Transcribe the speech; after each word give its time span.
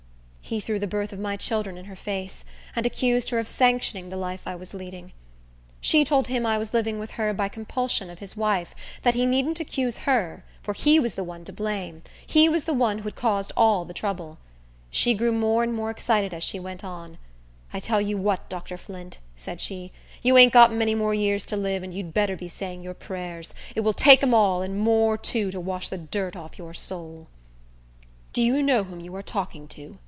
He 0.43 0.59
threw 0.59 0.79
the 0.79 0.85
birth 0.87 1.13
of 1.13 1.19
my 1.19 1.37
children 1.37 1.77
in 1.77 1.85
her 1.85 1.95
face, 1.95 2.43
and 2.75 2.85
accused 2.85 3.29
her 3.29 3.39
of 3.39 3.47
sanctioning 3.47 4.09
the 4.09 4.17
life 4.17 4.45
I 4.45 4.53
was 4.53 4.73
leading. 4.73 5.13
She 5.79 6.03
told 6.03 6.27
him 6.27 6.45
I 6.45 6.57
was 6.57 6.73
living 6.73 6.99
with 6.99 7.11
her 7.11 7.33
by 7.33 7.47
compulsion 7.47 8.09
of 8.09 8.19
his 8.19 8.35
wife; 8.35 8.75
that 9.03 9.15
he 9.15 9.25
needn't 9.25 9.61
accuse 9.61 9.99
her, 9.99 10.43
for 10.61 10.73
he 10.73 10.99
was 10.99 11.13
the 11.13 11.23
one 11.23 11.45
to 11.45 11.53
blame; 11.53 12.01
he 12.27 12.49
was 12.49 12.65
the 12.65 12.73
one 12.73 12.97
who 12.97 13.03
had 13.05 13.15
caused 13.15 13.53
all 13.55 13.85
the 13.85 13.93
trouble. 13.93 14.39
She 14.89 15.13
grew 15.13 15.31
more 15.31 15.63
and 15.63 15.73
more 15.73 15.89
excited 15.89 16.33
as 16.33 16.43
she 16.43 16.59
went 16.59 16.83
on. 16.83 17.17
"I 17.71 17.79
tell 17.79 18.01
you 18.01 18.17
what, 18.17 18.49
Dr. 18.49 18.77
Flint," 18.77 19.19
said 19.37 19.61
she, 19.61 19.93
"you 20.21 20.37
ain't 20.37 20.51
got 20.51 20.73
many 20.73 20.95
more 20.95 21.13
years 21.13 21.45
to 21.45 21.55
live, 21.55 21.81
and 21.81 21.93
you'd 21.93 22.13
better 22.13 22.35
be 22.35 22.49
saying 22.49 22.81
your 22.83 22.93
prayers. 22.95 23.53
It 23.73 23.81
will 23.81 23.93
take 23.93 24.21
'em 24.21 24.33
all, 24.33 24.61
and 24.61 24.77
more 24.77 25.17
too, 25.17 25.49
to 25.51 25.61
wash 25.61 25.87
the 25.87 25.97
dirt 25.97 26.35
off 26.35 26.57
your 26.57 26.73
soul." 26.73 27.27
"Do 28.33 28.41
you 28.41 28.61
know 28.61 28.83
whom 28.83 28.99
you 28.99 29.15
are 29.15 29.23
talking 29.23 29.69
to?" 29.69 29.97